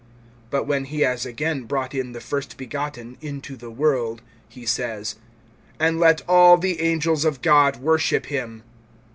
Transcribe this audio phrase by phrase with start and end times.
[0.51, 5.17] (6)But when he has again brought in[1:6] the first begotten into the world, he says
[5.79, 8.63] And let all the angels of God worship him.